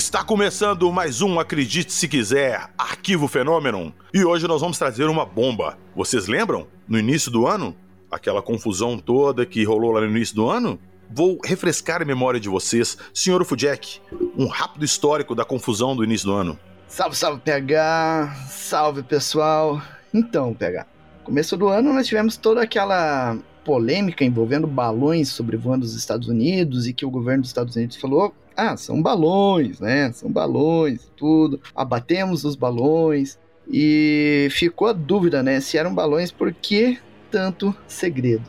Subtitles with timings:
[0.00, 3.94] Está começando mais um Acredite Se Quiser, Arquivo Fenômeno.
[4.14, 5.76] E hoje nós vamos trazer uma bomba.
[5.94, 6.66] Vocês lembram?
[6.88, 7.76] No início do ano?
[8.10, 10.80] Aquela confusão toda que rolou lá no início do ano?
[11.10, 12.96] Vou refrescar a memória de vocês.
[13.12, 14.00] Senhor Ufudek,
[14.38, 16.58] um rápido histórico da confusão do início do ano.
[16.88, 18.34] Salve, salve, PH!
[18.48, 19.82] Salve, pessoal!
[20.14, 20.86] Então, PH,
[21.24, 23.36] começo do ano nós tivemos toda aquela
[23.70, 28.34] polêmica envolvendo balões sobrevoando os Estados Unidos e que o governo dos Estados Unidos falou:
[28.56, 30.10] ah, são balões, né?
[30.10, 31.60] São balões, tudo.
[31.72, 33.38] Abatemos os balões
[33.70, 35.60] e ficou a dúvida, né?
[35.60, 36.98] Se eram balões, por que
[37.30, 38.42] tanto segredo?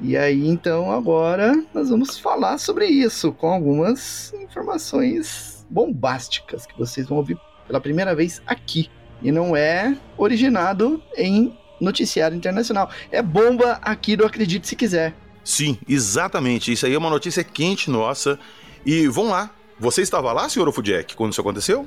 [0.00, 7.06] E aí, então, agora nós vamos falar sobre isso com algumas informações bombásticas que vocês
[7.06, 8.88] vão ouvir pela primeira vez aqui.
[9.20, 12.90] E não é originado em noticiário internacional.
[13.10, 15.14] É bomba aqui do Acredite Se Quiser.
[15.44, 16.72] Sim, exatamente.
[16.72, 18.38] Isso aí é uma notícia quente nossa.
[18.86, 19.50] E vamos lá.
[19.78, 21.86] Você estava lá, senhor Ofudjek, quando isso aconteceu?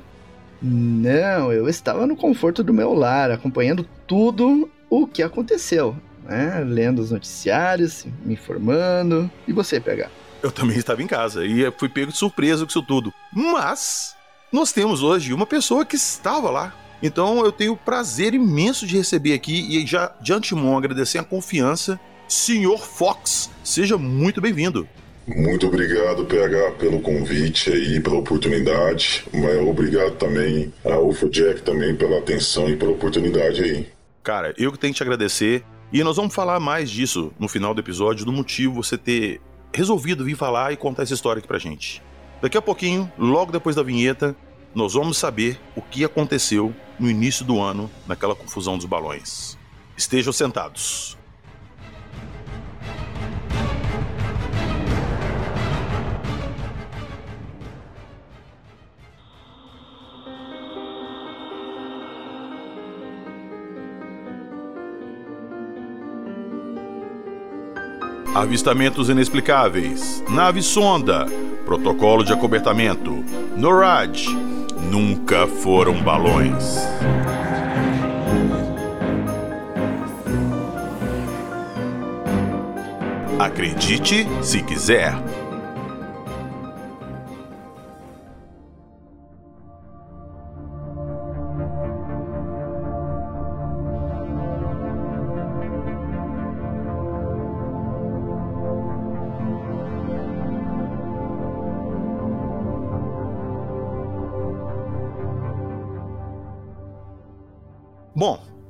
[0.60, 5.96] Não, eu estava no conforto do meu lar, acompanhando tudo o que aconteceu.
[6.24, 6.62] Né?
[6.66, 9.30] Lendo os noticiários, me informando.
[9.46, 10.10] E você, PH?
[10.42, 13.12] Eu também estava em casa e fui pego de surpresa com isso tudo.
[13.32, 14.14] Mas
[14.52, 18.96] nós temos hoje uma pessoa que estava lá então eu tenho o prazer imenso de
[18.96, 22.00] receber aqui e já de antemão agradecer a confiança.
[22.28, 24.88] Senhor Fox, seja muito bem-vindo.
[25.26, 29.24] Muito obrigado, PH, pelo convite aí, pela oportunidade.
[29.32, 33.88] Mas obrigado também ao Jack também pela atenção e pela oportunidade aí.
[34.22, 35.64] Cara, eu que tenho que te agradecer.
[35.92, 39.40] E nós vamos falar mais disso no final do episódio, do motivo você ter
[39.72, 42.02] resolvido vir falar e contar essa história aqui pra gente.
[42.42, 44.34] Daqui a pouquinho, logo depois da vinheta,
[44.74, 49.56] nós vamos saber o que aconteceu no início do ano naquela confusão dos balões.
[49.96, 51.16] Estejam sentados.
[68.34, 70.22] Avistamentos inexplicáveis.
[70.28, 71.24] Nave sonda.
[71.64, 73.24] Protocolo de acobertamento.
[73.56, 74.55] NORAD
[74.90, 76.78] nunca foram balões.
[83.38, 85.14] Acredite se quiser.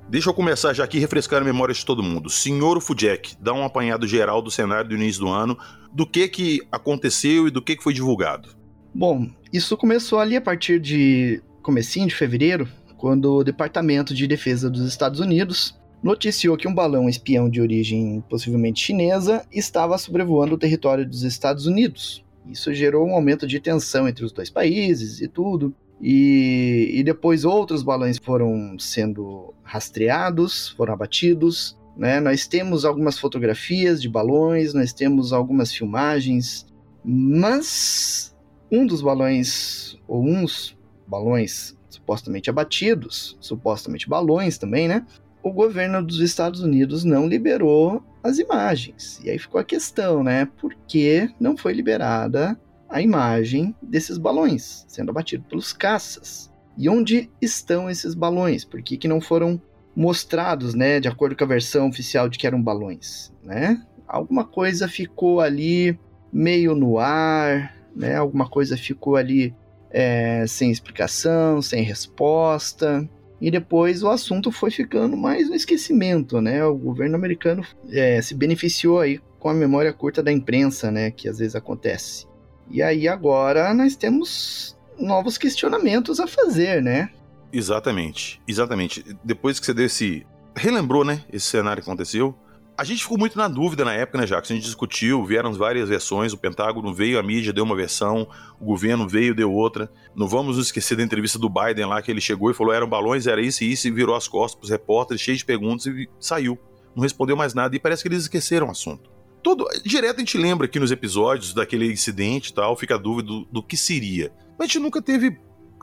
[0.09, 2.31] Deixa eu começar já aqui refrescar a memória de todo mundo.
[2.31, 5.59] Senhor Fujek, dá um apanhado geral do cenário do início do ano,
[5.93, 8.51] do que que aconteceu e do que que foi divulgado.
[8.95, 14.71] Bom, isso começou ali a partir de comecinho de fevereiro, quando o Departamento de Defesa
[14.71, 20.59] dos Estados Unidos noticiou que um balão espião de origem possivelmente chinesa estava sobrevoando o
[20.59, 22.25] território dos Estados Unidos.
[22.49, 25.75] Isso gerou um aumento de tensão entre os dois países e tudo.
[26.01, 31.77] E, e depois outros balões foram sendo rastreados, foram abatidos.
[31.97, 32.21] Né?
[32.21, 36.67] Nós temos algumas fotografias de balões, nós temos algumas filmagens,
[37.05, 38.37] mas
[38.71, 40.77] um dos balões, ou uns
[41.07, 45.07] balões supostamente abatidos, supostamente balões também, né?
[45.43, 49.21] O governo dos Estados Unidos não liberou as imagens.
[49.25, 50.47] E aí ficou a questão, né?
[50.59, 56.53] Por que não foi liberada a imagem desses balões sendo abatidos pelos caças.
[56.77, 58.65] E onde estão esses balões?
[58.65, 59.61] Por que, que não foram
[59.95, 63.83] mostrados, né, de acordo com a versão oficial de que eram balões, né?
[64.07, 65.99] Alguma coisa ficou ali
[66.31, 68.15] meio no ar, né?
[68.17, 69.55] Alguma coisa ficou ali
[69.91, 73.09] é, sem explicação, sem resposta.
[73.41, 76.65] E depois o assunto foi ficando mais no esquecimento, né?
[76.65, 81.11] O governo americano é, se beneficiou aí com a memória curta da imprensa, né?
[81.11, 82.27] Que às vezes acontece.
[82.71, 87.11] E aí agora nós temos novos questionamentos a fazer, né?
[87.53, 89.05] Exatamente, exatamente.
[89.25, 90.27] Depois que você deu esse.
[90.55, 91.25] relembrou, né?
[91.33, 92.37] Esse cenário que aconteceu.
[92.79, 94.51] A gente ficou muito na dúvida na época, né, Jacques?
[94.51, 96.35] A gente discutiu, vieram várias versões.
[96.35, 98.29] O Pentágono veio, a mídia deu uma versão,
[98.61, 99.91] o governo veio, deu outra.
[100.15, 103.27] Não vamos esquecer da entrevista do Biden lá, que ele chegou e falou: eram balões,
[103.27, 106.59] era isso e isso, e virou as costas pros repórteres, cheio de perguntas, e saiu.
[106.95, 110.39] Não respondeu mais nada, e parece que eles esqueceram o assunto todo direto a gente
[110.39, 114.33] lembra aqui nos episódios daquele incidente e tal, fica a dúvida do, do, que seria.
[114.59, 115.39] Mas a gente nunca teve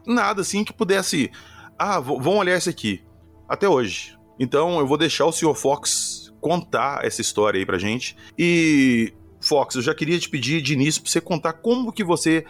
[0.06, 1.32] nada assim que pudesse.
[1.78, 3.02] Ah, vamos olhar isso aqui.
[3.48, 4.18] Até hoje.
[4.40, 5.56] Então eu vou deixar o Sr.
[5.56, 8.16] Fox contar essa história aí pra gente.
[8.38, 12.46] E, Fox, eu já queria te pedir de início pra você contar como que você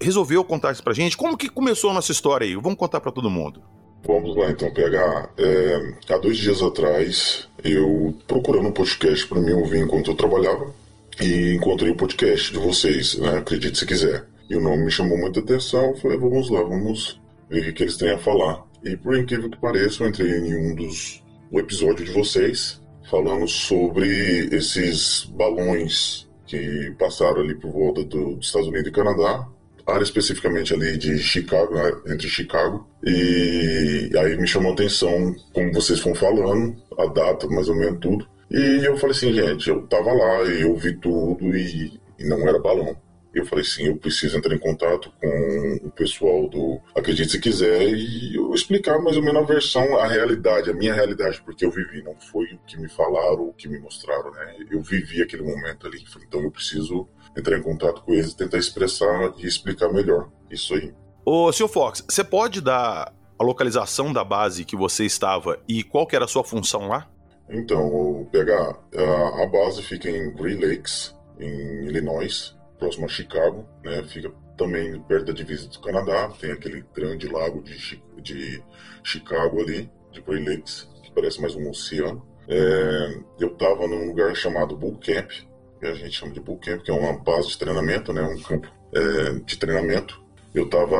[0.00, 1.16] resolveu contar isso pra gente.
[1.16, 2.54] Como que começou a nossa história aí?
[2.54, 3.62] Vamos contar para todo mundo.
[4.06, 5.30] Vamos lá então, PH.
[5.36, 10.72] É, há dois dias atrás, eu procurando um podcast para mim ouvir enquanto eu trabalhava
[11.20, 13.38] e encontrei o podcast de vocês, né?
[13.38, 14.24] Acredite se quiser.
[14.48, 15.90] E o nome me chamou muita atenção.
[15.90, 18.64] Eu falei, vamos lá, vamos ver o que eles têm a falar.
[18.84, 22.80] E por incrível que pareça, eu entrei em um dos o episódio de vocês
[23.10, 29.46] falando sobre esses balões que passaram ali por volta do, dos Estados Unidos e Canadá,
[29.88, 31.74] área especificamente ali de Chicago,
[32.06, 32.86] entre Chicago.
[33.04, 37.98] E aí me chamou a atenção, como vocês foram falando, a data, mais ou menos
[38.00, 38.28] tudo.
[38.50, 42.46] E eu falei assim, gente, eu tava lá e eu vi tudo e, e não
[42.48, 42.96] era balão.
[43.34, 47.82] Eu falei assim, eu preciso entrar em contato com o pessoal do Acredite Se Quiser
[47.82, 51.70] e eu explicar mais ou menos a versão, a realidade, a minha realidade, porque eu
[51.70, 54.56] vivi, não foi o que me falaram, o que me mostraram, né?
[54.70, 57.06] Eu vivi aquele momento ali, então eu preciso
[57.38, 60.92] entrar em contato com eles, tentar expressar e explicar melhor isso aí.
[61.24, 66.06] Ô, senhor Fox, você pode dar a localização da base que você estava e qual
[66.06, 67.08] que era a sua função lá?
[67.48, 74.02] Então, pegar a, a base fica em Green Lakes, em Illinois, próximo a Chicago, né?
[74.04, 78.62] Fica também perto da divisa do Canadá, tem aquele grande lago de, de
[79.02, 82.26] Chicago ali, de Green Lakes, que parece mais um oceano.
[82.48, 85.30] É, eu estava num lugar chamado Bull Camp,
[85.78, 88.22] que a gente chama de Bull Camp, que é uma base de treinamento, né?
[88.22, 90.20] Um campo é, de treinamento.
[90.54, 90.96] Eu tava,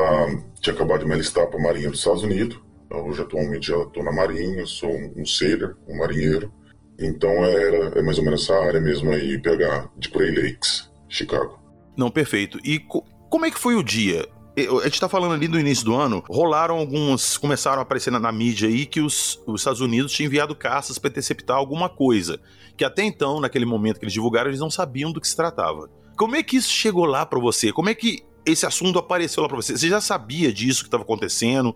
[0.61, 2.59] tinha acabado de me alistar para a Marinha dos Estados Unidos.
[2.91, 6.51] Hoje atualmente já estou na Marinha, sou um sailor, um marinheiro.
[6.97, 11.59] Então era é mais ou menos essa área mesmo aí, pegar de Grey Lakes, Chicago.
[11.95, 12.59] Não, perfeito.
[12.63, 14.27] E co como é que foi o dia?
[14.57, 17.37] A gente tá falando ali do início do ano, rolaram alguns.
[17.37, 20.97] começaram a aparecer na, na mídia aí que os, os, Estados Unidos tinham enviado caças
[20.97, 22.39] para interceptar alguma coisa.
[22.75, 25.89] Que até então, naquele momento que eles divulgaram, eles não sabiam do que se tratava.
[26.17, 27.71] Como é que isso chegou lá para você?
[27.71, 29.77] Como é que esse assunto apareceu lá para você?
[29.77, 31.73] Você já sabia disso que estava acontecendo?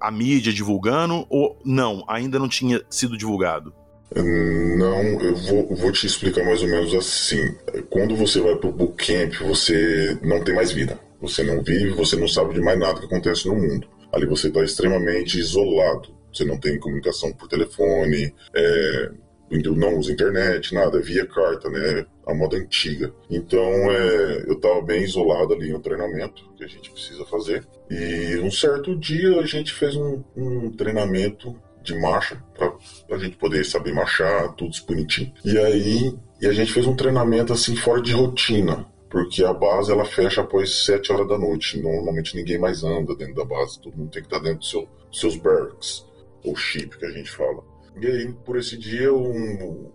[0.00, 1.26] A mídia divulgando?
[1.28, 3.74] Ou não, ainda não tinha sido divulgado?
[4.14, 7.54] Não, eu vou, vou, te explicar mais ou menos assim.
[7.88, 10.98] Quando você vai pro bootcamp, você não tem mais vida.
[11.20, 13.86] Você não vive, você não sabe de mais nada que acontece no mundo.
[14.12, 16.14] Ali você está extremamente isolado.
[16.32, 19.10] Você não tem comunicação por telefone, é,
[19.50, 22.06] não usa internet, nada, via carta, né?
[22.26, 23.12] A moda antiga.
[23.28, 27.66] Então, é, eu estava bem isolado ali no treinamento que a gente precisa fazer.
[27.90, 33.36] E um certo dia a gente fez um, um treinamento de marcha, para a gente
[33.36, 35.32] poder saber marchar, tudo bonitinho.
[35.44, 39.90] E aí, e a gente fez um treinamento assim fora de rotina, porque a base
[39.90, 41.82] ela fecha após 7 horas da noite.
[41.82, 44.88] Normalmente ninguém mais anda dentro da base, todo mundo tem que estar dentro do seu,
[45.10, 46.06] dos seus barracks,
[46.44, 47.62] ou chip que a gente fala.
[48.00, 49.90] E aí, por esse dia, um,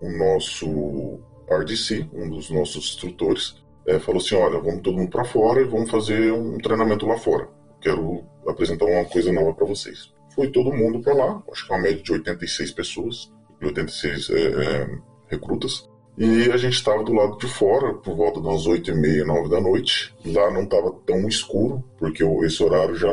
[0.00, 1.20] o nosso
[1.50, 5.64] RDC, um dos nossos instrutores, é, falou assim: Olha, vamos todo mundo para fora e
[5.64, 7.48] vamos fazer um treinamento lá fora.
[7.80, 10.12] Quero apresentar uma coisa nova para vocês.
[10.34, 14.98] Foi todo mundo para lá, acho que uma média de 86 pessoas, 86 é, é,
[15.28, 15.90] recrutas.
[16.16, 19.48] E a gente estava do lado de fora, por volta das 8 e meia, 9
[19.48, 20.14] da noite.
[20.26, 23.12] Lá não estava tão escuro, porque esse horário já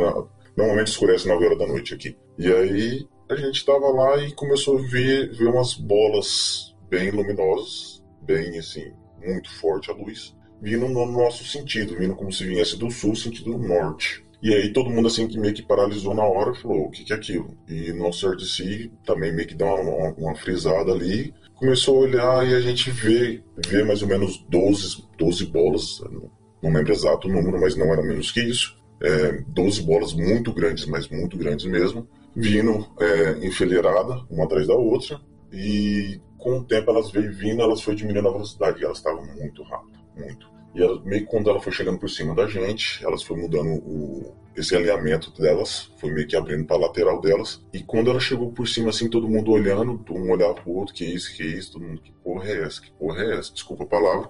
[0.56, 2.18] normalmente escurece 9 horas da noite aqui.
[2.38, 8.03] E aí a gente estava lá e começou a ver, ver umas bolas bem luminosas,
[8.22, 8.91] bem assim,
[9.24, 13.58] muito forte a luz, vindo no nosso sentido, vindo como se viesse do sul, sentido
[13.58, 14.25] norte.
[14.41, 17.13] E aí todo mundo assim que meio que paralisou na hora falou, o que, que
[17.13, 17.58] é aquilo?
[17.68, 22.48] E nosso RDC também meio que dá uma, uma, uma, frisada ali, começou a olhar
[22.48, 26.01] e a gente vê, vê mais ou menos 12, 12 bolas,
[26.63, 28.78] não lembro exato o número, mas não era menos que isso.
[29.01, 34.74] É, 12 bolas muito grandes, mas muito grandes mesmo, vindo é, enfileirada, uma atrás da
[34.74, 35.20] outra,
[35.51, 39.63] e com o tempo elas veio vindo, elas foi diminuindo a velocidade, elas estavam muito
[39.63, 40.50] rápido, muito.
[40.75, 43.70] E ela, meio que quando ela foi chegando por cima da gente, elas foi mudando
[43.70, 47.62] o, esse alinhamento delas, foi meio que abrindo para lateral delas.
[47.74, 51.06] E quando ela chegou por cima, assim, todo mundo olhando, um olhava pro outro, que
[51.06, 53.88] isso, que isso, todo mundo, que porra é essa, que porra é essa, desculpa a
[53.88, 54.29] palavra.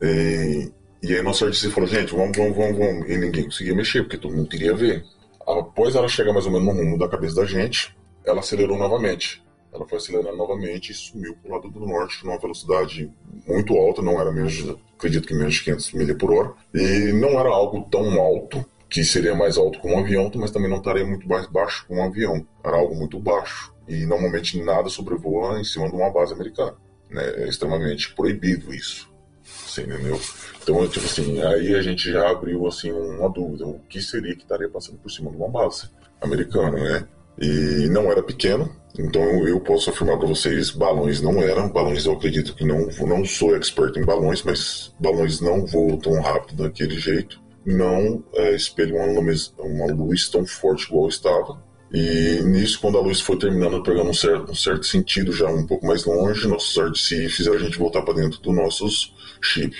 [0.00, 0.72] E,
[1.02, 3.10] e aí nossa artista falou, gente, vamos, vamos, vamos, vamos.
[3.10, 5.04] E ninguém conseguia mexer, porque todo mundo queria ver.
[5.46, 9.42] Após ela chegar mais ou menos no rumo da cabeça da gente, ela acelerou novamente.
[9.72, 13.12] Ela foi acelerando novamente e sumiu para o lado do norte numa velocidade
[13.46, 14.64] muito alta, não era menos,
[14.96, 16.52] acredito que menos de 500 milhas por hora.
[16.72, 18.64] E não era algo tão alto,
[18.94, 21.92] que seria mais alto que um avião, mas também não estaria muito mais baixo que
[21.92, 22.46] um avião.
[22.62, 23.74] Era algo muito baixo.
[23.88, 26.76] E normalmente nada sobrevoa em cima de uma base americana.
[27.10, 27.24] Né?
[27.38, 29.12] É extremamente proibido isso.
[29.42, 30.20] Você entendeu?
[30.62, 34.42] Então, tipo assim, aí a gente já abriu assim uma dúvida: o que seria que
[34.42, 37.08] estaria passando por cima de uma base americana, né?
[37.36, 42.12] E não era pequeno, então eu posso afirmar para vocês, balões não eram, balões eu
[42.12, 46.96] acredito que não, não sou expert em balões, mas balões não voam tão rápido daquele
[46.96, 47.42] jeito.
[47.64, 51.62] Não é, espelha uma luz, uma luz tão forte igual estava.
[51.92, 55.66] E nisso, quando a luz foi terminando, pegando um certo, um certo sentido já um
[55.66, 59.76] pouco mais longe, nossos RTC fizeram a gente voltar para dentro do nossos chip.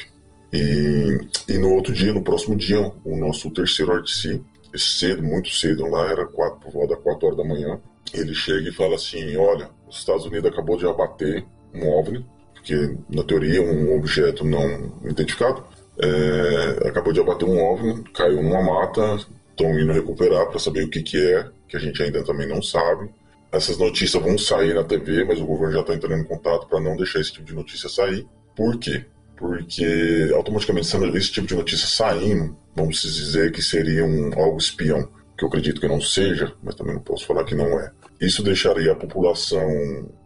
[0.52, 4.40] E, e no outro dia, no próximo dia, o nosso terceiro RTC,
[4.76, 7.80] cedo, muito cedo, lá era quatro, por volta das 4 horas da manhã,
[8.12, 12.24] ele chega e fala assim: Olha, os Estados Unidos acabou de abater um OVNI,
[12.54, 15.64] porque na teoria um objeto não identificado,
[15.98, 19.18] é, acabou de abater um OVNI, caiu numa mata,
[19.50, 22.60] estão indo recuperar para saber o que, que é, que a gente ainda também não
[22.62, 23.08] sabe.
[23.52, 26.80] Essas notícias vão sair na TV, mas o governo já está entrando em contato para
[26.80, 28.26] não deixar esse tipo de notícia sair.
[28.56, 29.04] Por quê?
[29.36, 35.08] Porque automaticamente esse tipo de notícia saindo, vamos dizer que seria um, algo espião,
[35.38, 37.92] que eu acredito que não seja, mas também não posso falar que não é.
[38.20, 39.68] Isso deixaria a população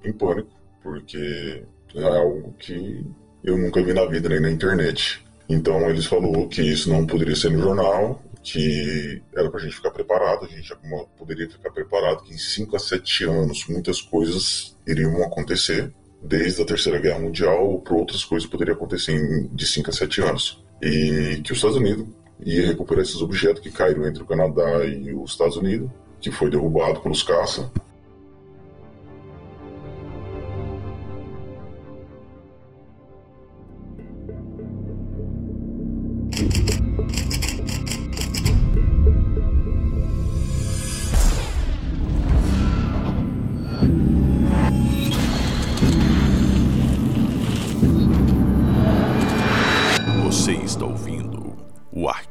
[0.04, 0.50] em pânico,
[0.82, 3.04] porque é algo que
[3.44, 5.22] eu nunca vi na vida nem na internet.
[5.49, 9.76] Então eles falou que isso não poderia ser no jornal, que era para a gente
[9.76, 10.76] ficar preparado, a gente já
[11.17, 16.64] poderia ficar preparado que em 5 a 7 anos muitas coisas iriam acontecer, desde a
[16.67, 20.64] Terceira Guerra Mundial para outras coisas poderiam acontecer de 5 a 7 anos.
[20.83, 22.07] E que os Estados Unidos
[22.45, 25.90] ia recuperar esses objetos que caíram entre o Canadá e os Estados Unidos,
[26.21, 27.71] que foi derrubado pelos caça,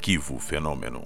[0.08, 1.04] arquivo fenômeno.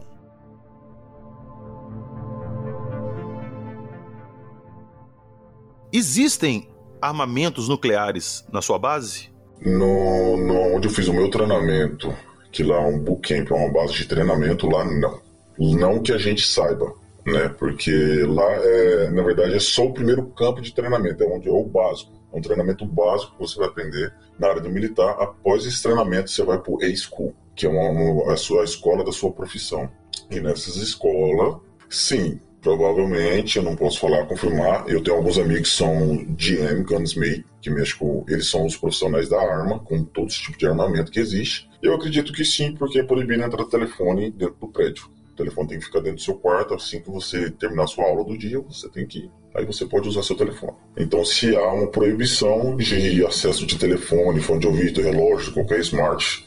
[5.91, 6.69] Existem
[7.01, 9.29] armamentos nucleares na sua base?
[9.59, 12.13] No, no, onde eu fiz o meu treinamento,
[12.51, 15.19] que lá é um bootcamp, é uma base de treinamento, lá não.
[15.57, 16.93] Não que a gente saiba,
[17.25, 17.49] né?
[17.49, 17.91] Porque
[18.27, 21.63] lá, é, na verdade, é só o primeiro campo de treinamento, é onde é o
[21.63, 22.11] básico.
[22.31, 25.17] É um treinamento básico que você vai aprender na área do militar.
[25.19, 29.03] Após esse treinamento, você vai para o A-School, que é uma, uma, a sua escola
[29.03, 29.89] da sua profissão.
[30.29, 31.57] E nessas escolas,
[31.89, 37.43] sim, provavelmente, eu não posso falar, confirmar, eu tenho alguns amigos que são GM, Gunsmith,
[37.61, 41.11] que mexe com, eles são os profissionais da arma, com todo esse tipo de armamento
[41.11, 41.69] que existe.
[41.81, 45.09] Eu acredito que sim, porque é proibido entrar telefone dentro do prédio.
[45.41, 48.37] Telefone tem que ficar dentro do seu quarto, assim que você terminar sua aula do
[48.37, 49.31] dia, você tem que ir.
[49.55, 50.73] Aí você pode usar seu telefone.
[50.97, 56.45] Então, se há uma proibição de acesso de telefone, fone de ouvido, relógio, qualquer smart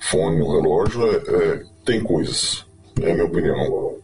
[0.00, 2.66] fone no relógio, é, é, tem coisas.
[3.00, 3.98] É a minha opinião.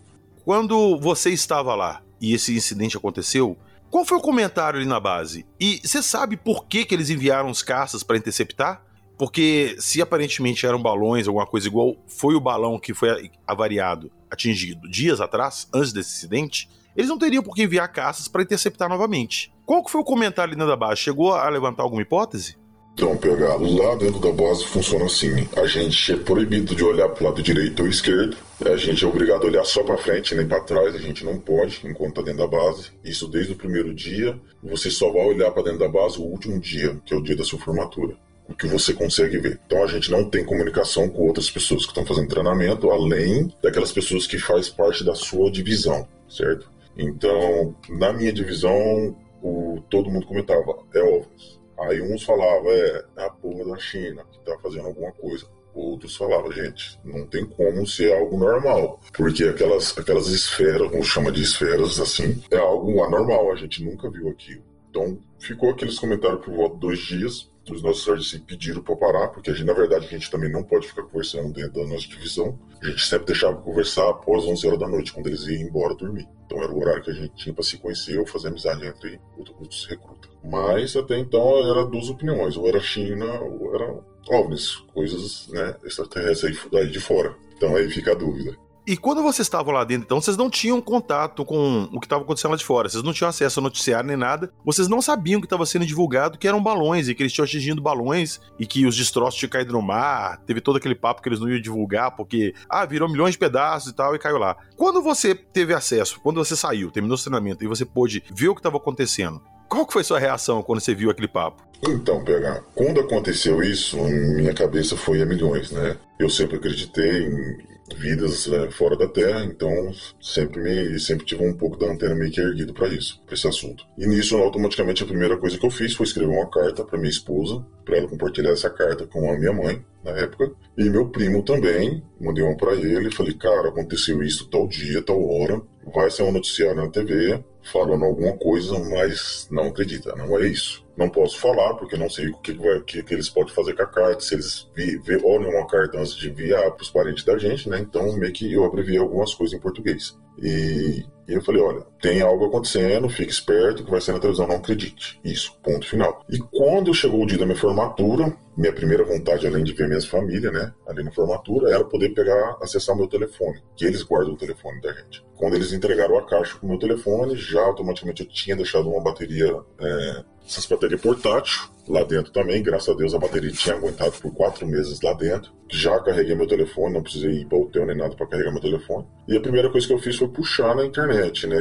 [0.45, 3.57] Quando você estava lá e esse incidente aconteceu,
[3.91, 5.47] qual foi o comentário ali na base?
[5.59, 8.86] E você sabe por que, que eles enviaram os caças para interceptar?
[9.19, 14.89] Porque se aparentemente eram balões, alguma coisa igual, foi o balão que foi avariado, atingido
[14.89, 19.53] dias atrás, antes desse incidente, eles não teriam por que enviar caças para interceptar novamente.
[19.65, 21.01] Qual que foi o comentário ali da base?
[21.01, 22.57] Chegou a levantar alguma hipótese?
[22.93, 27.25] Então, pegar lá dentro da base funciona assim: a gente é proibido de olhar para
[27.25, 30.49] o lado direito ou esquerdo, a gente é obrigado a olhar só para frente, nem
[30.49, 32.91] para trás, a gente não pode enquanto está dentro da base.
[33.05, 34.41] Isso desde o primeiro dia.
[34.63, 37.37] Você só vai olhar para dentro da base o último dia, que é o dia
[37.37, 38.17] da sua formatura
[38.49, 39.61] o que você consegue ver.
[39.67, 43.93] Então a gente não tem comunicação com outras pessoas que estão fazendo treinamento, além daquelas
[43.93, 46.71] pessoas que faz parte da sua divisão, certo?
[46.97, 53.25] Então, na minha divisão, o, todo mundo comentava, é óbvio Aí uns falavam, é, é
[53.25, 55.47] a porra da China que tá fazendo alguma coisa.
[55.75, 58.99] Outros falavam, gente, não tem como ser algo normal.
[59.13, 64.11] Porque aquelas, aquelas esferas, como chama de esferas, assim, é algo anormal, a gente nunca
[64.11, 64.63] viu aquilo.
[64.89, 67.51] Então, ficou aqueles comentários por volta de dois dias.
[67.71, 70.63] Os nossos RDC pediram para parar, porque a gente, na verdade, a gente também não
[70.63, 72.59] pode ficar conversando dentro da nossa divisão.
[72.81, 76.29] A gente sempre deixava conversar após 11 horas da noite, quando eles iam embora dormir.
[76.47, 79.21] Então era o horário que a gente tinha para se conhecer ou fazer amizade entre
[79.59, 80.31] os recrutas.
[80.45, 86.59] Mas até então era duas opiniões, ou era China ou era OVNIs, coisas né, extraterrestres
[86.73, 87.35] aí de fora.
[87.57, 88.57] Então aí fica a dúvida.
[88.87, 92.23] E quando vocês estavam lá dentro, então, vocês não tinham contato com o que estava
[92.23, 92.89] acontecendo lá de fora.
[92.89, 94.53] Vocês não tinham acesso a noticiário nem nada.
[94.65, 97.83] Vocês não sabiam que estava sendo divulgado que eram balões e que eles tinham atingindo
[97.83, 100.41] balões e que os destroços tinham caído no mar.
[100.47, 103.91] Teve todo aquele papo que eles não iam divulgar porque, ah, virou milhões de pedaços
[103.91, 104.57] e tal e caiu lá.
[104.77, 108.55] Quando você teve acesso, quando você saiu, terminou o treinamento e você pôde ver o
[108.55, 111.67] que estava acontecendo, qual que foi sua reação quando você viu aquele papo?
[111.83, 115.97] Então, PH, quando aconteceu isso, minha cabeça foi a milhões, né?
[116.21, 121.57] Eu sempre acreditei em vidas é, fora da Terra, então sempre me sempre tive um
[121.57, 123.85] pouco da antena meio que erguido para isso, para esse assunto.
[123.97, 127.11] E nisso, automaticamente a primeira coisa que eu fiz foi escrever uma carta para minha
[127.11, 130.53] esposa, para ela compartilhar essa carta com a minha mãe, na época.
[130.77, 135.23] E meu primo também, mandei uma para ele, falei, cara, aconteceu isso tal dia, tal
[135.29, 135.61] hora,
[135.95, 140.86] vai ser um noticiário na TV falando alguma coisa, mas não acredita, não é isso.
[140.97, 143.83] Não posso falar, porque não sei o que, vai, que, que eles podem fazer com
[143.83, 147.25] a carta, se eles vi, vi, olham uma carta antes de enviar para os parentes
[147.25, 147.79] da gente, né?
[147.79, 150.17] Então, meio que eu abreviei algumas coisas em português.
[150.39, 154.47] E, e, eu falei, olha, tem algo acontecendo, fique esperto, que vai ser na televisão,
[154.47, 155.19] não acredite.
[155.25, 156.25] Isso, ponto final.
[156.31, 160.01] E quando chegou o dia da minha formatura, minha primeira vontade, além de ver minha
[160.01, 164.35] família, né, ali na formatura, era poder pegar, acessar o meu telefone, que eles guardam
[164.35, 165.25] o telefone da gente.
[165.37, 169.03] Quando eles entregaram a caixa com o meu telefone, já automaticamente eu tinha deixado uma
[169.03, 172.63] bateria é, essas baterias portátil lá dentro também.
[172.63, 175.53] Graças a Deus a bateria tinha aguentado por quatro meses lá dentro.
[175.71, 179.07] Já carreguei meu telefone, não precisei ir para hotel nem nada para carregar meu telefone.
[179.29, 181.59] E a primeira coisa que eu fiz foi puxar na internet, né?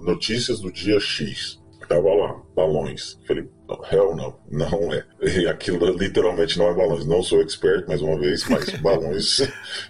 [0.00, 1.60] Notícias do dia X.
[1.88, 3.18] Tava lá, balões.
[3.26, 3.48] Falei,
[3.90, 5.04] Hell não, não é.
[5.20, 7.04] E aquilo literalmente não é balões.
[7.04, 9.40] Não sou expert, mais uma vez, mas balões,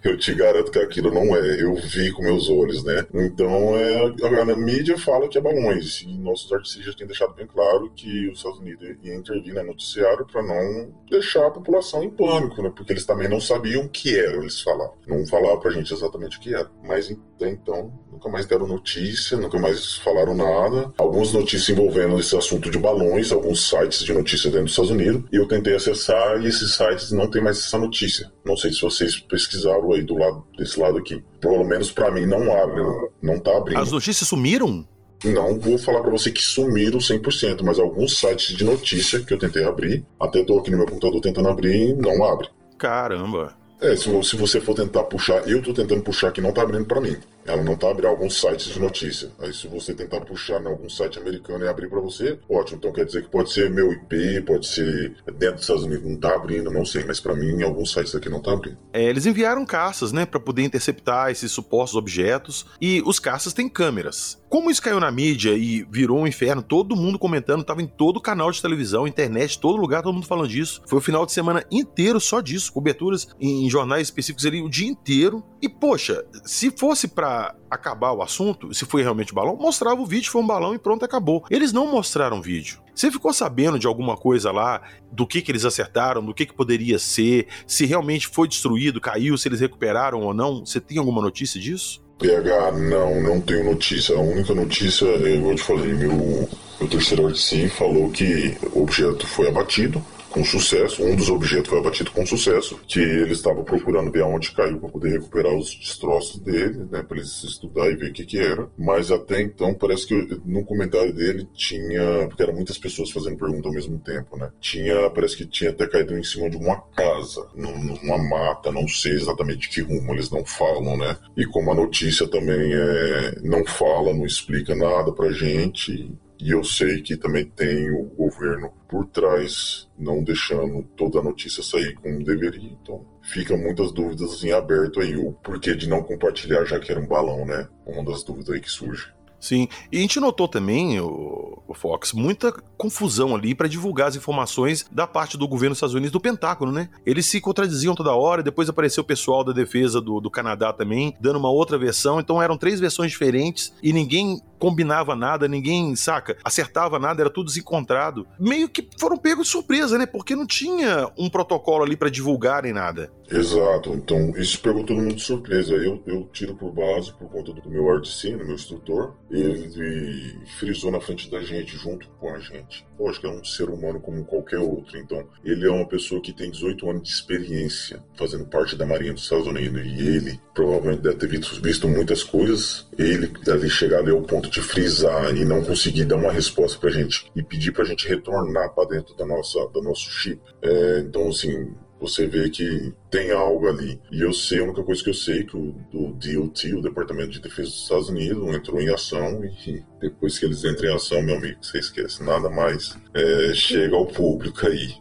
[0.02, 1.62] eu te garanto que aquilo não é.
[1.62, 3.06] Eu vi com meus olhos, né?
[3.14, 6.02] Então, é, a, mídia fala que é balões.
[6.02, 9.64] E nossos artistas já têm deixado bem claro que os Estados Unidos ia intervir no
[9.64, 12.72] noticiário para não deixar a população em pânico, né?
[12.74, 14.94] Porque eles também não sabiam o que era, eles falavam.
[15.06, 16.70] Não falavam pra gente exatamente o que era.
[16.82, 20.92] Mas até então, nunca mais deram notícia, nunca mais falaram nada.
[20.98, 25.24] Algumas notícias envolvendo esse assunto de balões, alguns sites de notícia dentro dos Estados Unidos,
[25.32, 28.30] e eu tentei acessar e esses sites não tem mais essa notícia.
[28.44, 31.22] Não sei se vocês pesquisaram aí do lado desse lado aqui.
[31.40, 32.82] Pelo menos para mim não abre,
[33.22, 33.80] não, tá abrindo.
[33.80, 34.86] As notícias sumiram?
[35.24, 39.38] Não vou falar para você que sumiram 100%, mas alguns sites de notícia que eu
[39.38, 42.48] tentei abrir, até tô aqui no meu computador tentando abrir, não abre.
[42.78, 43.56] Caramba.
[43.80, 46.84] É, se, se você for tentar puxar, eu tô tentando puxar que não tá abrindo
[46.84, 47.16] para mim.
[47.48, 49.30] Ela não tá abrindo alguns sites de notícia.
[49.38, 52.78] Aí se você tentar puxar em algum site americano e abrir para você, ótimo.
[52.78, 56.16] Então quer dizer que pode ser meu IP, pode ser dentro dos Estados Unidos, não
[56.16, 57.04] tá abrindo, não sei.
[57.04, 58.76] Mas para mim, em alguns sites aqui não tá abrindo.
[58.92, 62.66] É, eles enviaram caças, né, para poder interceptar esses supostos objetos.
[62.80, 64.38] E os caças têm câmeras.
[64.48, 68.20] Como isso caiu na mídia e virou um inferno, todo mundo comentando, tava em todo
[68.20, 70.82] canal de televisão, internet, todo lugar, todo mundo falando disso.
[70.86, 74.88] Foi o final de semana inteiro só disso, coberturas em jornais específicos ali o dia
[74.88, 75.44] inteiro.
[75.60, 77.37] E poxa, se fosse para
[77.70, 81.04] acabar o assunto, se foi realmente balão, mostrava o vídeo, foi um balão e pronto,
[81.04, 81.44] acabou.
[81.50, 82.80] Eles não mostraram vídeo.
[82.94, 86.54] Você ficou sabendo de alguma coisa lá, do que, que eles acertaram, do que, que
[86.54, 90.64] poderia ser, se realmente foi destruído, caiu, se eles recuperaram ou não?
[90.64, 92.02] Você tem alguma notícia disso?
[92.18, 94.16] PH, não, não tenho notícia.
[94.16, 96.48] A única notícia, eu te falei, meu,
[96.80, 101.02] meu terceiro RTC falou que o objeto foi abatido, com sucesso.
[101.02, 104.88] Um dos objetos foi abatido com sucesso, que ele estava procurando ver aonde caiu para
[104.88, 108.68] poder recuperar os destroços dele, né, para eles estudar e ver o que que era.
[108.78, 113.68] Mas até então parece que no comentário dele tinha, porque eram muitas pessoas fazendo pergunta
[113.68, 114.50] ao mesmo tempo, né?
[114.60, 119.12] Tinha, parece que tinha até caído em cima de uma casa, numa mata, não sei
[119.12, 121.16] exatamente que rumo eles não falam, né?
[121.36, 126.62] E como a notícia também é, não fala, não explica nada pra gente, e eu
[126.62, 132.24] sei que também tem o governo por trás, não deixando toda a notícia sair como
[132.24, 132.70] deveria.
[132.80, 135.16] Então, fica muitas dúvidas em aberto aí.
[135.16, 137.68] O porquê de não compartilhar, já que era um balão, né?
[137.84, 139.12] Uma das dúvidas aí que surge.
[139.40, 144.86] Sim, e a gente notou também, o Fox, muita confusão ali para divulgar as informações
[144.90, 146.88] da parte do governo dos Estados Unidos do Pentágono, né?
[147.06, 151.14] Eles se contradiziam toda hora, depois apareceu o pessoal da defesa do, do Canadá também,
[151.20, 156.36] dando uma outra versão, então eram três versões diferentes e ninguém combinava nada, ninguém, saca,
[156.44, 158.26] acertava nada, era tudo desencontrado.
[158.38, 160.06] Meio que foram pegos de surpresa, né?
[160.06, 163.10] Porque não tinha um protocolo ali para divulgarem nada.
[163.30, 165.74] Exato, então isso pegou todo mundo de surpresa.
[165.74, 171.00] Eu, eu tiro por base, por conta do meu RTC, meu instrutor, ele frisou na
[171.00, 172.86] frente da gente, junto com a gente.
[172.98, 176.50] Lógico, é um ser humano como qualquer outro, então ele é uma pessoa que tem
[176.50, 181.16] 18 anos de experiência fazendo parte da Marinha dos Estados Unidos e ele provavelmente deve
[181.16, 182.88] ter visto, visto muitas coisas.
[182.98, 186.90] Ele deve chegar ali ao ponto de frisar e não conseguir dar uma resposta pra
[186.90, 190.40] gente e pedir pra gente retornar para dentro da nossa, do nosso chip.
[190.62, 194.00] É, então, assim, você vê que tem algo ali.
[194.10, 196.82] E eu sei, a única coisa que eu sei é que o do DOT, o
[196.82, 200.94] Departamento de Defesa dos Estados Unidos, entrou em ação e depois que eles entram em
[200.94, 204.94] ação, meu amigo, você esquece, nada mais é, chega ao público aí.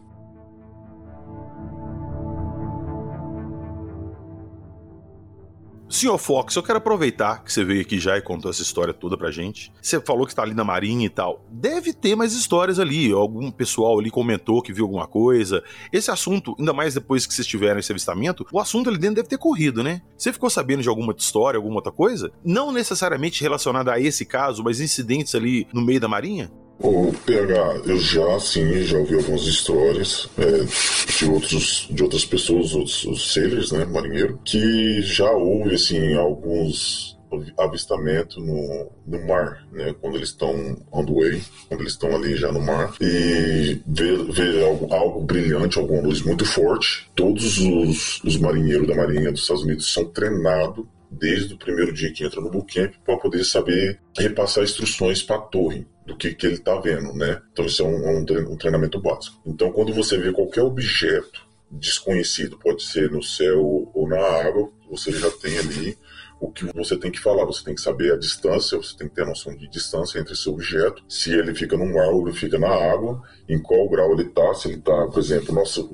[5.90, 9.16] Senhor Fox, eu quero aproveitar que você veio aqui já e contou essa história toda
[9.16, 9.72] pra gente.
[9.80, 11.42] Você falou que está ali na Marinha e tal.
[11.50, 13.10] Deve ter mais histórias ali.
[13.10, 15.64] Algum pessoal ali comentou que viu alguma coisa.
[15.90, 19.28] Esse assunto, ainda mais depois que vocês tiveram esse avistamento, o assunto ali dentro deve
[19.28, 20.02] ter corrido, né?
[20.14, 22.30] Você ficou sabendo de alguma história, alguma outra coisa?
[22.44, 26.52] Não necessariamente relacionada a esse caso, mas incidentes ali no meio da Marinha?
[26.80, 32.72] O PH, eu já sim, já ouvi algumas histórias é, de, outros, de outras pessoas,
[32.72, 37.18] outros sailors, né, marinheiro, que já houve assim alguns
[37.58, 40.54] avistamento no, no mar, né, quando eles estão
[40.90, 45.20] on the way, quando eles estão ali já no mar, e ver, ver algo, algo
[45.20, 47.10] brilhante, alguma luz muito forte.
[47.14, 52.12] Todos os, os marinheiros da Marinha dos Estados Unidos são treinados desde o primeiro dia
[52.12, 56.46] que entra no bootcamp para poder saber repassar instruções para a torre do que, que
[56.46, 57.40] ele está vendo, né?
[57.52, 58.20] Então isso é um,
[58.52, 59.38] um treinamento básico.
[59.46, 65.12] Então quando você vê qualquer objeto desconhecido, pode ser no céu ou na água, você
[65.12, 65.98] já tem ali
[66.40, 67.44] o que você tem que falar.
[67.44, 70.36] Você tem que saber a distância, você tem que ter a noção de distância entre
[70.36, 74.12] seu objeto, se ele fica no mar ou ele fica na água, em qual grau
[74.12, 75.88] ele está, se ele está, por exemplo, nosso,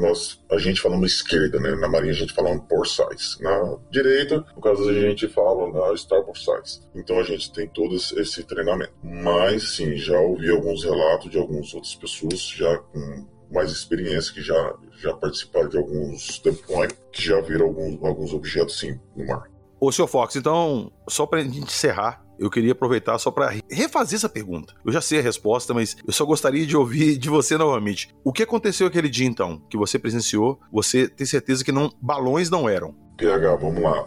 [0.00, 1.74] nosso, a gente fala na esquerda, né?
[1.76, 3.42] Na marinha a gente fala no port size.
[3.42, 6.80] Na direita, no caso a gente fala na starboard size.
[6.94, 8.92] Então a gente tem todo esse treinamento.
[9.02, 14.40] Mas sim, já ouvi alguns relatos de algumas outras pessoas já com mais experiência que
[14.40, 19.51] já já participaram de alguns deploy, que já viram alguns, alguns objetos sim no mar.
[19.84, 24.28] Ô, senhor Fox, então, só pra gente encerrar, eu queria aproveitar só para refazer essa
[24.28, 24.72] pergunta.
[24.86, 28.14] Eu já sei a resposta, mas eu só gostaria de ouvir de você novamente.
[28.22, 30.60] O que aconteceu aquele dia, então, que você presenciou?
[30.72, 32.94] Você tem certeza que não balões não eram?
[33.16, 34.06] PH, vamos lá.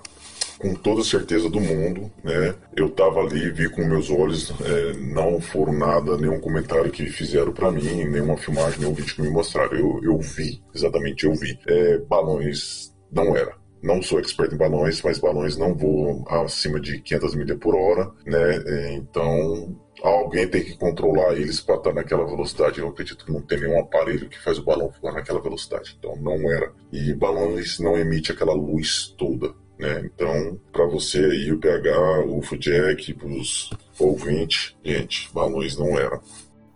[0.59, 2.55] Com toda certeza do mundo, né?
[2.73, 7.51] Eu tava ali, vi com meus olhos, é, não foram nada, nenhum comentário que fizeram
[7.51, 9.77] para mim, nenhuma filmagem, nenhum vídeo que me mostraram.
[9.77, 11.59] Eu, eu vi, exatamente, eu vi.
[11.67, 16.99] É, balões não era não sou expert em balões, mas balões não voam acima de
[17.01, 18.55] 500 milhas por hora, né?
[18.65, 22.79] É, então alguém tem que controlar eles para estar naquela velocidade.
[22.79, 25.95] Eu acredito que não tem nenhum aparelho que faz o balão voar naquela velocidade.
[25.97, 26.71] Então não era.
[26.91, 29.53] E balões não emite aquela luz toda.
[29.77, 30.03] Né?
[30.05, 33.69] Então, para você aí, o PH, o Fujack, para os
[33.99, 36.21] ouvintes, gente, balões não eram.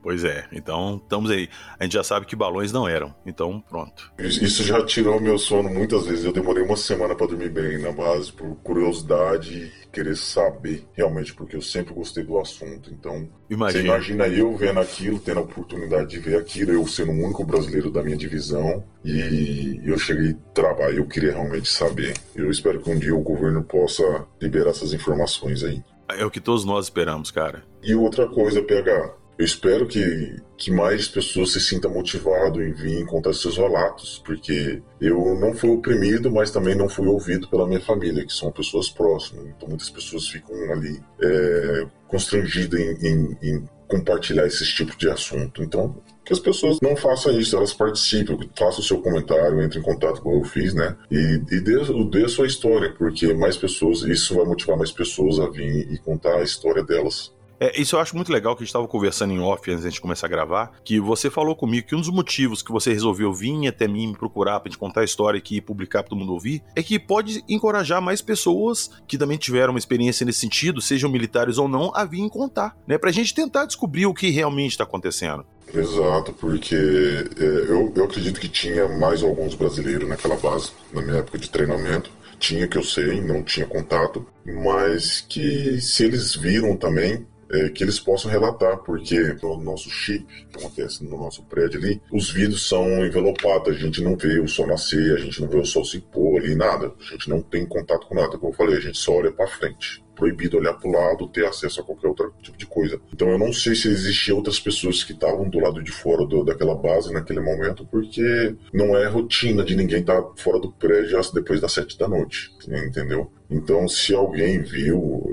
[0.01, 1.49] Pois é, então estamos aí.
[1.77, 4.11] A gente já sabe que balões não eram, então pronto.
[4.17, 6.25] Isso já tirou meu sono muitas vezes.
[6.25, 11.33] Eu demorei uma semana para dormir bem na base, por curiosidade e querer saber realmente,
[11.33, 12.91] porque eu sempre gostei do assunto.
[12.93, 13.81] Então, imagina.
[13.81, 17.43] você imagina eu vendo aquilo, tendo a oportunidade de ver aquilo, eu sendo o único
[17.43, 22.13] brasileiro da minha divisão, e eu cheguei a trabalhar, eu queria realmente saber.
[22.35, 25.83] Eu espero que um dia o governo possa liberar essas informações aí.
[26.17, 27.63] É o que todos nós esperamos, cara.
[27.83, 33.05] E outra coisa, PH, eu espero que, que mais pessoas se sintam motivadas em vir
[33.05, 37.79] contar seus relatos, porque eu não fui oprimido, mas também não fui ouvido pela minha
[37.79, 39.45] família, que são pessoas próximas.
[39.45, 45.63] Então muitas pessoas ficam ali é, constrangidas em, em, em compartilhar esse tipo de assunto.
[45.63, 49.85] Então, que as pessoas não façam isso, elas participem, façam o seu comentário, entrem em
[49.85, 50.97] contato como eu fiz, né?
[51.09, 51.77] E, e dê,
[52.11, 55.97] dê a sua história, porque mais pessoas, isso vai motivar mais pessoas a vir e
[55.97, 57.33] contar a história delas.
[57.59, 59.99] É, isso eu acho muito legal que a gente estava conversando em off antes de
[59.99, 63.67] começar a gravar, que você falou comigo que um dos motivos que você resolveu vir
[63.67, 66.33] até mim me procurar para gente contar a história aqui e publicar para todo mundo
[66.33, 71.09] ouvir, é que pode encorajar mais pessoas que também tiveram uma experiência nesse sentido, sejam
[71.09, 72.97] militares ou não, a vir contar, né?
[72.97, 75.45] Pra gente tentar descobrir o que realmente está acontecendo.
[75.73, 81.17] Exato, porque é, eu, eu acredito que tinha mais alguns brasileiros naquela base, na minha
[81.17, 86.75] época de treinamento tinha que eu sei, não tinha contato, mas que se eles viram
[86.77, 91.79] também, é, que eles possam relatar, porque no nosso chip, que acontece no nosso prédio
[91.79, 95.47] ali, os vidros são envelopados, a gente não vê o sol nascer, a gente não
[95.47, 96.93] vê o sol se pôr ali, nada.
[96.99, 99.47] A gente não tem contato com nada, como eu falei, a gente só olha para
[99.47, 102.99] frente proibido olhar para o lado, ter acesso a qualquer outro tipo de coisa.
[103.13, 106.43] Então eu não sei se existiam outras pessoas que estavam do lado de fora do,
[106.43, 111.19] daquela base naquele momento, porque não é rotina de ninguém estar tá fora do prédio
[111.33, 113.31] depois das sete da noite, entendeu?
[113.49, 115.28] Então, se alguém viu o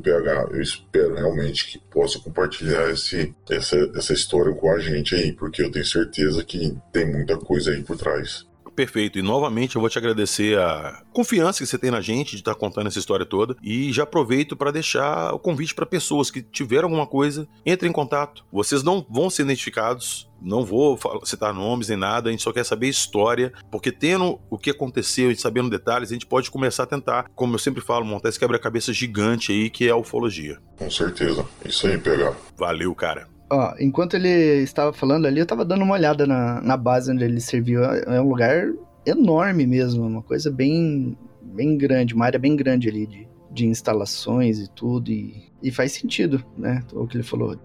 [0.00, 5.32] PH, eu espero realmente que possa compartilhar esse, essa, essa história com a gente aí,
[5.32, 8.46] porque eu tenho certeza que tem muita coisa aí por trás.
[8.80, 9.18] Perfeito.
[9.18, 12.54] E novamente eu vou te agradecer a confiança que você tem na gente de estar
[12.54, 13.54] tá contando essa história toda.
[13.62, 17.92] E já aproveito para deixar o convite para pessoas que tiveram alguma coisa, entrem em
[17.92, 18.42] contato.
[18.50, 20.30] Vocês não vão ser identificados.
[20.40, 24.56] Não vou citar nomes nem nada, a gente só quer saber história, porque tendo o
[24.56, 28.06] que aconteceu e sabendo detalhes, a gente pode começar a tentar, como eu sempre falo,
[28.06, 30.58] montar esse quebra-cabeça gigante aí que é a ufologia.
[30.78, 31.46] Com certeza.
[31.62, 32.34] Isso aí, pegar.
[32.56, 33.28] Valeu, cara.
[33.52, 37.24] Ó, enquanto ele estava falando ali, eu estava dando uma olhada na, na base onde
[37.24, 37.82] ele serviu.
[37.82, 38.72] É um lugar
[39.04, 44.60] enorme mesmo, uma coisa bem, bem grande, uma área bem grande ali de, de instalações
[44.60, 45.10] e tudo.
[45.10, 46.84] E, e faz sentido, né?
[46.92, 47.58] O que ele falou.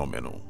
[0.00, 0.40] Fenômeno.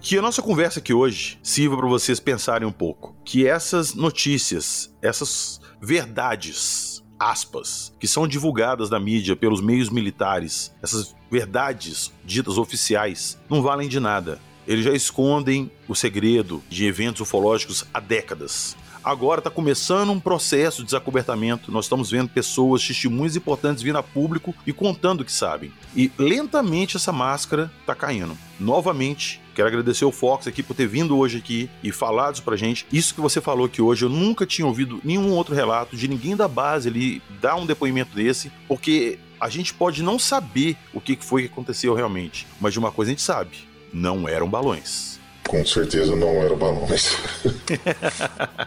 [0.00, 3.14] Que a nossa conversa aqui hoje sirva para vocês pensarem um pouco.
[3.24, 11.14] Que essas notícias, essas verdades, aspas, que são divulgadas na mídia pelos meios militares, essas
[11.30, 14.40] verdades ditas oficiais, não valem de nada.
[14.66, 18.76] Eles já escondem o segredo de eventos ufológicos há décadas.
[19.04, 21.72] Agora está começando um processo de desacobertamento.
[21.72, 25.72] Nós estamos vendo pessoas, testemunhas importantes vindo a público e contando o que sabem.
[25.96, 28.38] E lentamente essa máscara está caindo.
[28.60, 32.56] Novamente, quero agradecer o Fox aqui por ter vindo hoje aqui e falado isso pra
[32.56, 32.86] gente.
[32.92, 36.36] Isso que você falou aqui hoje, eu nunca tinha ouvido nenhum outro relato de ninguém
[36.36, 41.16] da base ali dar um depoimento desse, porque a gente pode não saber o que
[41.16, 45.18] foi que aconteceu realmente, mas de uma coisa a gente sabe: não eram balões.
[45.48, 47.16] Com certeza não eram balões.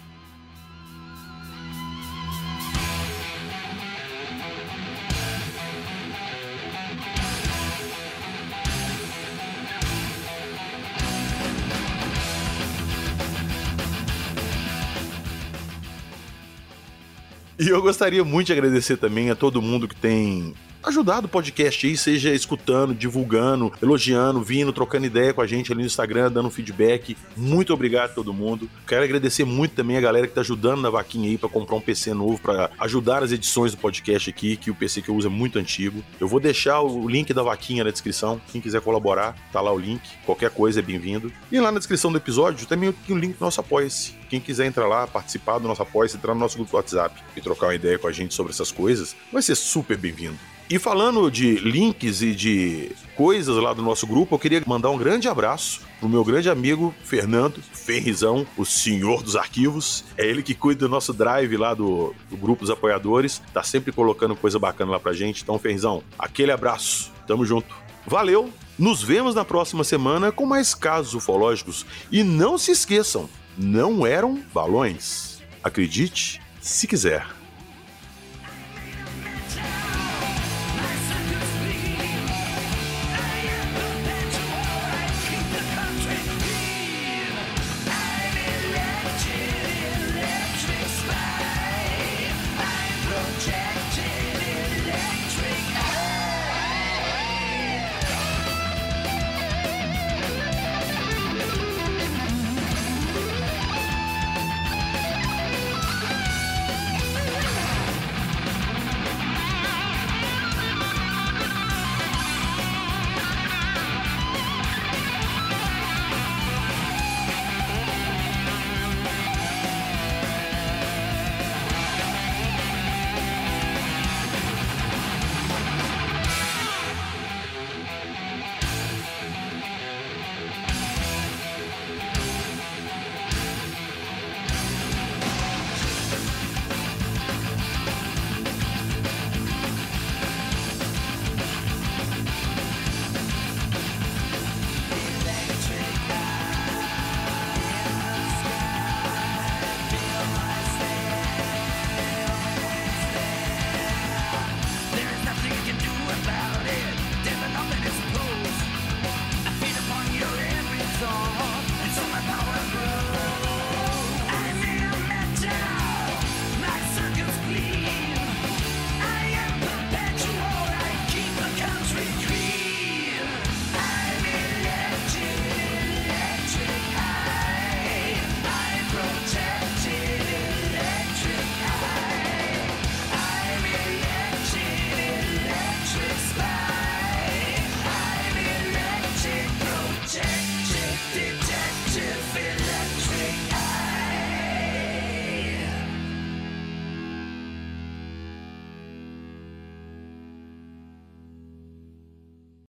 [17.61, 21.87] E eu gostaria muito de agradecer também a todo mundo que tem ajudado o podcast
[21.87, 26.51] aí, seja escutando, divulgando, elogiando, vindo, trocando ideia com a gente ali no Instagram, dando
[26.51, 27.17] feedback.
[27.37, 28.69] Muito obrigado a todo mundo.
[28.87, 31.81] Quero agradecer muito também a galera que tá ajudando na vaquinha aí para comprar um
[31.81, 35.29] PC novo, para ajudar as edições do podcast aqui, que o PC que eu uso
[35.29, 36.03] é muito antigo.
[36.19, 38.41] Eu vou deixar o link da vaquinha na descrição.
[38.51, 40.03] Quem quiser colaborar, tá lá o link.
[40.25, 41.33] Qualquer coisa é bem-vindo.
[41.51, 44.15] E lá na descrição do episódio também tem o link do nosso Apoia-se.
[44.29, 47.41] Quem quiser entrar lá, participar do nosso Apoia-se, entrar no nosso grupo do WhatsApp e
[47.41, 50.39] trocar uma ideia com a gente sobre essas coisas, vai ser super bem-vindo.
[50.71, 54.97] E falando de links e de coisas lá do nosso grupo, eu queria mandar um
[54.97, 60.05] grande abraço pro meu grande amigo Fernando Ferrizão, o senhor dos arquivos.
[60.17, 63.43] É ele que cuida do nosso drive lá do, do grupo dos apoiadores.
[63.53, 65.43] Tá sempre colocando coisa bacana lá pra gente.
[65.43, 67.11] Então, Ferrizão, aquele abraço.
[67.27, 67.75] Tamo junto.
[68.07, 68.49] Valeu!
[68.79, 71.85] Nos vemos na próxima semana com mais casos ufológicos.
[72.13, 73.29] E não se esqueçam,
[73.59, 75.43] não eram balões.
[75.65, 77.40] Acredite se quiser.